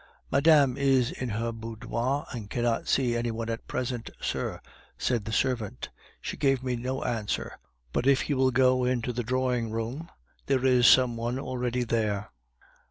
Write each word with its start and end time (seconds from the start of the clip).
"Madame 0.31 0.77
is 0.77 1.11
in 1.11 1.29
her 1.29 1.51
boudoir, 1.51 2.25
and 2.31 2.49
cannot 2.49 2.87
see 2.87 3.15
any 3.15 3.29
one 3.29 3.51
at 3.51 3.67
present, 3.67 4.09
sir," 4.19 4.59
said 4.97 5.25
the 5.25 5.31
servant. 5.31 5.89
"She 6.19 6.37
gave 6.37 6.63
me 6.63 6.75
no 6.75 7.03
answer; 7.03 7.59
but 7.93 8.07
if 8.07 8.27
you 8.27 8.35
will 8.35 8.49
go 8.49 8.83
into 8.83 9.13
the 9.13 9.23
dining 9.23 9.69
room, 9.69 10.09
there 10.47 10.65
is 10.65 10.87
some 10.87 11.17
one 11.17 11.37
already 11.37 11.83
there." 11.83 12.31